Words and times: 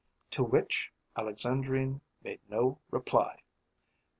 To 0.31 0.43
which 0.43 0.91
Alexandrine 1.15 2.01
made 2.23 2.39
no 2.49 2.79
reply. 2.89 3.43